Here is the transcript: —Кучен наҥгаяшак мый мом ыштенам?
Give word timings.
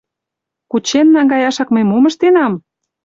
—Кучен 0.71 1.07
наҥгаяшак 1.15 1.69
мый 1.73 1.83
мом 1.89 2.03
ыштенам? 2.09 2.53